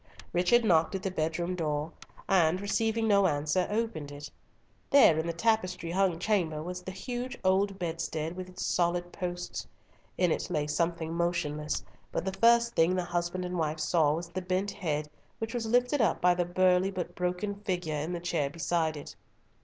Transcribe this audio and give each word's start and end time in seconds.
Richard 0.33 0.65
knocked 0.65 0.95
at 0.95 1.03
the 1.03 1.11
bedroom 1.11 1.53
door, 1.55 1.91
and, 2.27 2.59
receiving 2.59 3.07
no 3.07 3.27
answer, 3.27 3.67
opened 3.69 4.11
it. 4.11 4.31
There 4.89 5.19
in 5.19 5.27
the 5.27 5.31
tapestry 5.31 5.91
hung 5.91 6.17
chamber 6.17 6.63
was 6.63 6.81
the 6.81 6.91
huge 6.91 7.37
old 7.43 7.77
bedstead 7.77 8.35
with 8.35 8.49
its 8.49 8.65
solid 8.65 9.11
posts. 9.13 9.67
In 10.17 10.31
it 10.31 10.49
lay 10.49 10.65
something 10.65 11.13
motionless, 11.13 11.83
but 12.11 12.25
the 12.25 12.33
first 12.33 12.73
thing 12.75 12.95
the 12.95 13.03
husband 13.05 13.45
and 13.45 13.59
wife 13.59 13.77
saw 13.79 14.15
was 14.15 14.29
the 14.29 14.41
bent 14.41 14.71
head 14.71 15.07
which 15.37 15.53
was 15.53 15.67
lifted 15.67 16.01
up 16.01 16.19
by 16.19 16.33
the 16.33 16.45
burly 16.45 16.89
but 16.89 17.13
broken 17.13 17.61
figure 17.63 17.93
in 17.97 18.11
the 18.11 18.19
chair 18.19 18.49
beside 18.49 18.97
it. 18.97 19.15